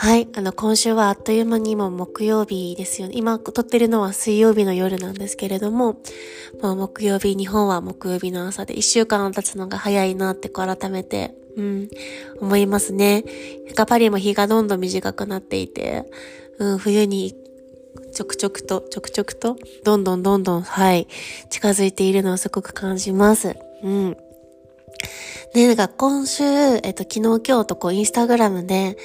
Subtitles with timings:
[0.00, 0.28] はい。
[0.36, 3.14] あの、今週はあっという間にも木曜日ですよね。
[3.16, 5.96] 今撮ってるのは水曜日の夜なんですけれども、
[6.62, 11.88] もう木曜日、日本は木曜日の朝で一週間経つのが早いなって改めて、うん、
[12.40, 13.24] 思いますね。
[13.88, 16.04] パリも日がどんどん短くなっていて、
[16.60, 17.34] うん、冬に
[18.12, 21.08] ちょくちょくと、ちょくちょくと、どんどんどんどん、はい、
[21.50, 23.56] 近づいているのをすごく感じます。
[23.82, 24.16] うん。
[25.54, 28.96] で、なんか今週、えっと、昨日今日とこう、インスタグラムで、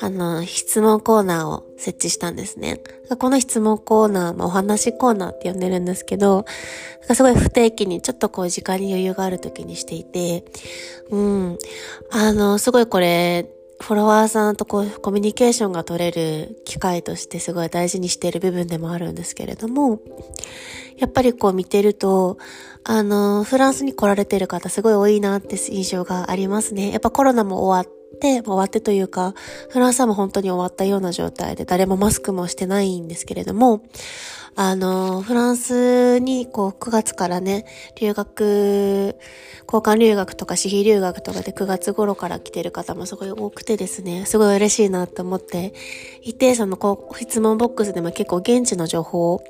[0.00, 2.80] あの、質問コーナーを設置したんですね。
[3.18, 6.44] この質問コーナー、まあ、お話コーナーって呼んでるんですけど、
[7.00, 10.44] なんかすごい不定期に、ちょっとこう、時間に余裕がある時にしていて、
[11.10, 11.58] うん。
[12.10, 13.48] あの、すごいこれ、
[13.82, 20.00] フォロワーさんとこう、コミュニケーションが取れる機会としてすごい大事にしている部分でもあるんですけれども、
[20.98, 22.38] やっぱりこう見てると、
[22.84, 26.90] あの、フランスに来られてる方すごい多いなって印象がありますね。
[26.90, 29.34] やっぱコロナも終わって、終わってというか、
[29.68, 33.82] フランスはもう本当に終わったような状態で誰もマスクもしてないんですけれども、
[34.54, 37.64] あの、フランスにこう9月からね、
[37.98, 39.16] 留学、
[39.66, 45.72] 交換留学とか私費留学とかで9月頃から来てる方もすごい多くてですね、すごい嬉しいなと思って、
[46.20, 49.42] 一定そのこう質問ボックスでも結構現地の情報を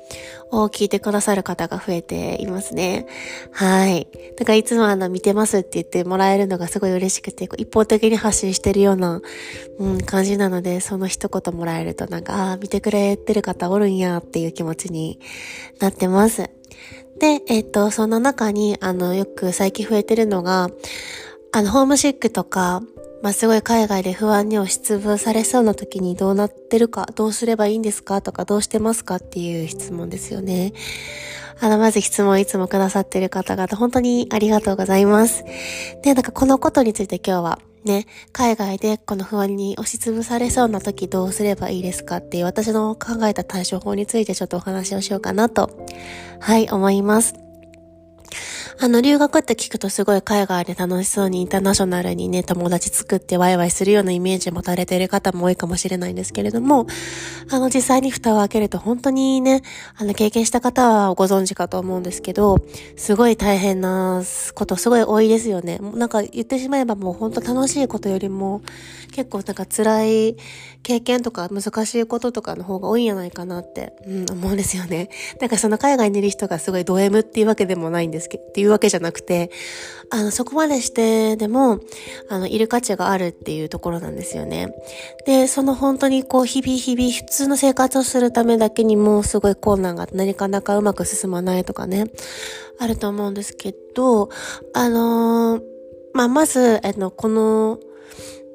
[0.67, 3.05] 聞いてくださる方が増えていますね。
[3.51, 4.07] はい。
[4.37, 9.21] だからいつもあの見てますって言ってもらえるのがすごい嬉しくて、一方的に発信してるような、
[9.79, 15.19] うん、感じなので、その一言もらえるとなんか、ああ、見てくれてる方おるんやっていう気持ちに
[15.79, 16.49] なってます。
[17.19, 20.69] で、えっ、と、その中に、あの、よく最近増えてるのが、
[21.51, 22.81] あの、ホームシックとか、
[23.21, 30.73] まあ、すごい海外で不安に押しつぶされそうな時にどうなってるか、どうすればいいんですかとか、どうしてますかっていう質問ですよね。
[31.61, 35.45] あの、まず質問いつもくださってる方々、本当にありがとうございます。
[36.03, 45.69] で、なんかこのことについて今日はね、海外でこの不安に押しつぶされそうな時どうすればいいですかっていう私の考えた対処法についてちょっとお話をしようかなと、
[46.39, 47.35] はい、思います。
[48.83, 56.85] あの、留学って聞くとすごい海外で楽しそうにインターナショナルにね、友達作ってワイワイするようなイメージ持たれている方も多いかもしれないんですけれども、
[57.49, 59.61] あの、実際に蓋を開けると本当にね、
[59.95, 62.57] あの、経験した方はご存知かと思うんですけど、
[62.97, 64.21] すごい大変な
[64.53, 65.79] ことすごい多いですよね。
[65.93, 68.63] なんか言ってしまえばもう本当楽しいことよりも、
[69.13, 70.35] 結構なんか辛い
[70.81, 75.09] 経験とか難しいこととかの方が多いんじゃないかなって、うん、思うんですよね。
[75.39, 78.43] だからその海外にいる人がすごいド M っていうわけでもないんですけど、
[78.73, 79.51] わけじゃなくて、
[80.09, 81.79] あの、そこまでしてでも、
[82.29, 84.73] あの、いる価値があるっていうところなんですよね。
[85.25, 92.05] で、その本当にこう、日々日々普通の生活をするためだけにもすごい困難が何かなかうまく進まないとかね、
[92.79, 94.29] あると思うんですけど、
[94.73, 95.61] あのー、
[96.13, 97.79] まあ、まず、あの、この、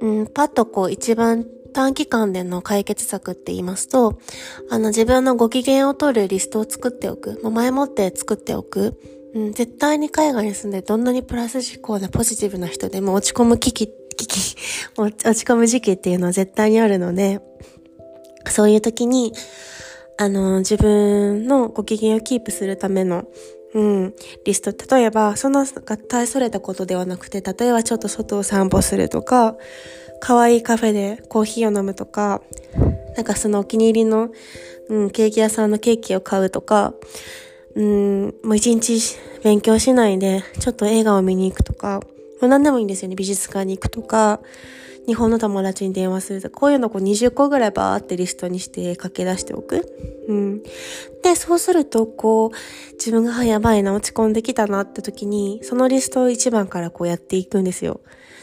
[0.01, 4.19] うん、パッとこう一番短期間での解決策って言いますと、
[4.71, 7.41] あの自分のご機嫌を取るリストを作っておく。
[7.43, 8.99] もう前もって作っておく。
[9.35, 14.57] うん、絶対に海外に住んでどんなにプラス思考でポジティブな人でも落ち込む危機、危機、
[14.97, 17.41] 落ち込む時期っていうのは絶対にあるので、
[18.49, 19.33] そういう時に、
[20.17, 23.25] あの、自分のご機嫌をキープするための、
[23.75, 24.97] うん、リスト。
[24.97, 25.65] 例えば、そんな
[26.09, 29.57] 大それたことではなくて、例えばちょっと外を散歩するとか、
[30.21, 32.43] 可愛いカフェでコーヒーを飲むとか、
[33.17, 34.31] なんかそのお気に入りの、
[34.89, 36.95] うん、ケーキ屋さんのケーキを買うとか、
[37.79, 42.01] うん、もう一日勉強しないで、ちょっと映画を見に行くとか、
[42.41, 43.15] もう何でもいいんですよね。
[43.15, 44.41] 美術館に行くとか、
[45.07, 49.87] 日本の友達に電話するとか、こういうのこう20個ぐらいバーってリストにして書き出しておく。
[50.27, 50.63] うん。
[51.23, 58.01] で、そうすると、こう、自分が、やばいな、落ち込んできたなって時に、そのリストを1番からこうやっていくんですよ。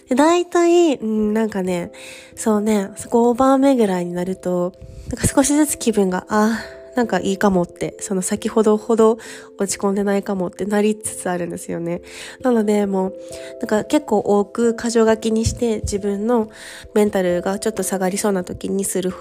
[0.08, 1.92] で、大体、うん、なんかね、
[2.36, 4.72] そうね、5番目ぐらいになると、
[5.10, 9.18] なんか少しずつ気分が、ああ、なんかいいかもって、その先ほどほど
[9.58, 12.02] 落ち込んでないかもってなりつつあるんですよね。
[12.42, 13.14] なのでもう、
[13.60, 16.50] なんか結構多く箇条書きにして自分の
[16.94, 19.14] メンタルがちょっと下がりそうな時にする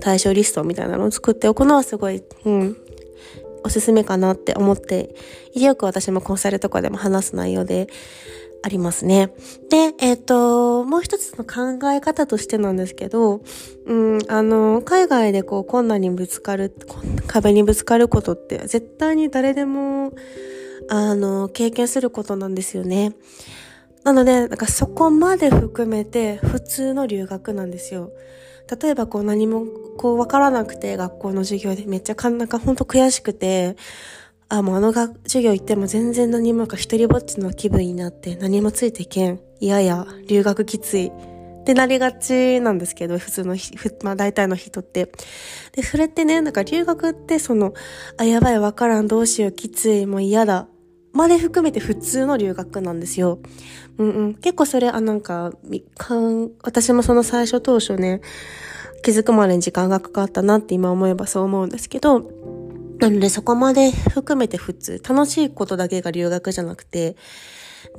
[0.00, 2.76] 対象リストみたいなのを作っておくのはすごい、うん、
[3.62, 5.14] おすすめかなって思って、
[5.54, 7.88] よく私もコンサルとかでも話す内容で、
[8.64, 9.34] ありますね。
[9.68, 13.42] で、えっ、ー、と、もう一つの考え方としてなんですけど、
[13.84, 16.74] うん、あの、海外でこう困難にぶつかる、
[17.26, 20.14] 壁にぶつかることって絶対に誰でも、
[20.88, 23.12] あの、経験することなんですよね。
[24.02, 28.12] なので、なんかそこまで含めて普通の留学なんですよ。
[28.80, 29.66] 例えばこう何も
[29.98, 33.76] こうわからなくて学校の授業でめっちゃかなんかほんと悔しくて、
[34.58, 39.40] あ、もうあのが授業行っても全然何もか一人ぼっちの気分になって何もついていけん。
[39.60, 41.06] いやや、留学きつい。
[41.64, 43.56] ってなりがちなんですけど、普通の
[44.02, 45.10] まあ大体の人って。
[45.72, 47.72] で、それってね、なんか留学ってその、
[48.18, 50.68] あ、やばい、わからん、どうしよう、きつい、もう嫌だ。
[51.12, 53.38] まで含めて普通の留学なんですよ。
[53.98, 54.34] うんうん。
[54.34, 55.52] 結構それ、あ、なんか、
[55.96, 58.20] かん、私もその最初当初ね、
[59.02, 62.30] 気づくまでに時間がかかったなって今思えばそう思うんですけど、
[63.04, 67.16] なのでそこまで含めて普通、楽しいことだけが留学じゃなくて、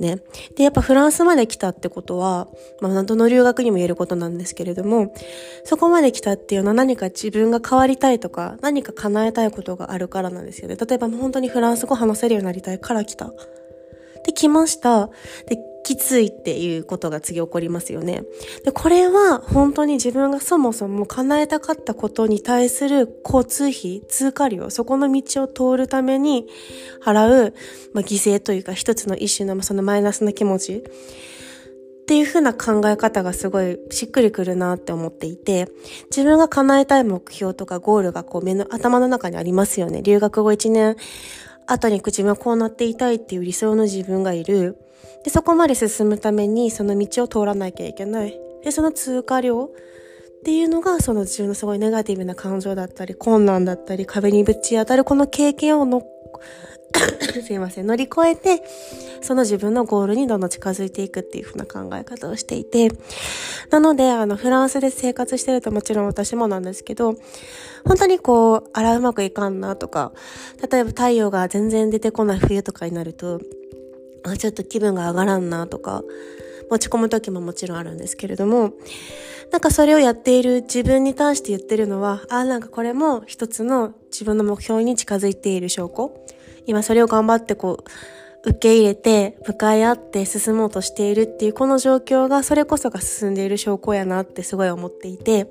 [0.00, 0.18] ね。
[0.56, 2.48] で、やっぱフランスまで来たってことは、
[2.80, 5.14] まあ、どの留学にも言えることなんですけれども、
[5.64, 10.76] そこまで来たっていうのは何か自分が変わりたいとか、何か叶えたいことがあるからなんですよね。
[10.76, 13.32] 例えば本当にフランス語話せるようになりたいから来た。
[14.24, 15.08] で、来ました。
[15.46, 18.24] で、きついっていうことが次起こりますよね。
[18.64, 26.48] で、これは本当に自分がそもそも叶えたかったことに対する交通費、通過料、そこの道を通るために
[27.00, 27.54] 払う、
[27.94, 30.74] まあ、犠牲というか一つの一種のそのマイナスな気持ち。
[30.78, 35.68] っていう風な考え方がすごいしっくりくるなって思っていて、
[36.10, 40.02] 自分が叶えたい目標とかゴールがこう目の頭の中にありますよね。
[40.02, 40.96] 留学後1年
[41.66, 44.78] 後に自分はこうなっていたいっていう理想の自分がいる。
[45.24, 48.38] で、そこまで進むためにその道を通らなきゃいけない。
[48.62, 49.68] で、その通過量っ
[50.44, 56.02] ていうのが、その自分のすごいネガティブな感情だったり、困難だったり、壁にぶち当たるこの経験をの、
[57.44, 58.62] すいません、乗り越えて、
[59.22, 62.90] その自分のゴールにどんどん近づいていくっていう風な考え方をしていて、
[63.70, 67.16] なので、あの、フランスで生活してるともちろん私もなんですけど、
[67.84, 70.12] 本当にこう、あらうまくいかんなとか、
[70.70, 73.40] 例えば太陽が全然出てこない冬とかになると、
[74.30, 76.02] あ、ちょっと気分が上がらんなとか、
[76.70, 78.72] 落ち込む時ももちろんあるんですけれども、
[79.52, 86.26] なんかそれをやっている自分に対して言ってるのは、あ、なんかこれも一つの自分の目標に近づいている証拠。
[86.66, 87.90] 今それを頑張ってこう、
[88.44, 95.50] 受け入れて、向かい合って進もうとしているっていうこの状況が、それこそが進んでいる証拠やなってすごい思っていて、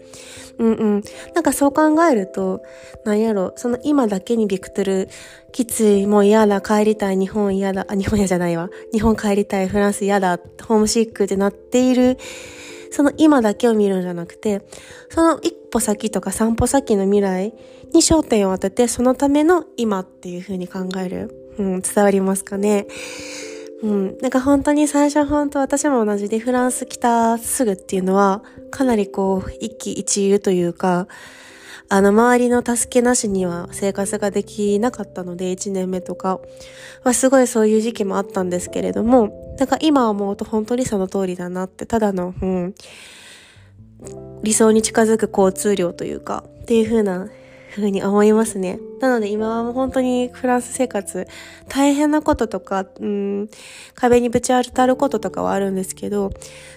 [0.57, 1.03] うんうん。
[1.33, 2.61] なんかそう考えると、
[3.03, 5.09] なんやろ、その今だけにビクトル、
[5.51, 8.69] きつい、もう嫌だ、帰りたい、日本嫌だ、あ、日本嫌じゃないわ。
[8.93, 12.17] 日本帰りたい、フランス嫌だ、ホームシックってなっている、
[12.91, 14.65] その今だけを見るんじゃなくて、
[15.09, 17.53] その一歩先とか三歩先の未来
[17.93, 21.44] に焦点を当てて、そのための今っていう風に考える。
[21.57, 22.87] うん、伝わりますかね。
[23.81, 24.17] うん。
[24.19, 31.07] なんか本当に最初本当私も同じでフランス来たすぐっていうのは、かなりこう、一喜一憂というか、
[31.87, 36.39] あの、周りの助けなしには生活ができなかったので、1年目とか
[37.03, 42.75] はすごいそういう時期もあったんですけれども、なんか今思うと本当にその通りだなって、ただの、うん、
[44.41, 47.29] 理想に近づく交通量というか、っていう風な
[47.75, 48.79] ふうに思いますね。
[49.01, 51.27] なので今はもう本当にフランス生活、
[51.67, 53.49] 大変なこととか、うん、
[53.93, 56.31] 壁にぶち当たることとかはあるんですけど、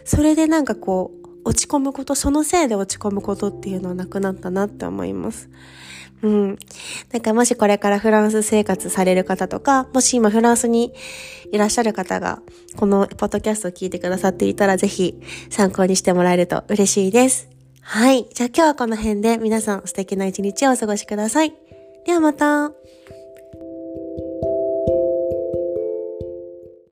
[0.04, 5.48] それでなんかこう、落ち込むこと、そのせいで落ち込むことっていうのはなくなったなって思います。
[6.22, 6.58] うん。
[7.12, 10.92] なんかもしこれからフランス生活される方とか、もし今フランスに
[11.52, 12.42] いらっしゃる方が、
[12.76, 17.57] このポッドキャストを聞いてくださっていたら、ぜひ参考にしてもらえると嬉しいです。
[17.90, 18.28] はい。
[18.34, 21.54] じゃあ今日はこの辺で皆さん素敵な一日をお過ごしください。
[22.04, 22.70] ではまた。